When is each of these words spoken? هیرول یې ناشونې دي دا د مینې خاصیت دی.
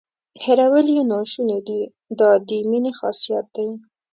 هیرول 0.43 0.85
یې 0.95 1.03
ناشونې 1.11 1.59
دي 1.67 1.81
دا 2.19 2.29
د 2.47 2.49
مینې 2.69 2.91
خاصیت 2.99 3.45
دی. 3.55 3.67